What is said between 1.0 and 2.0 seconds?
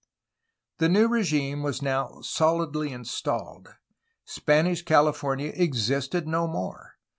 regime was